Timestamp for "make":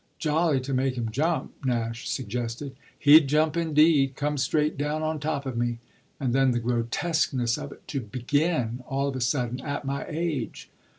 0.73-0.95